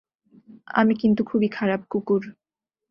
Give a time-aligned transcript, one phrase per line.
[0.73, 2.23] আমি কিন্তু খুবই খারাপ কুকুর।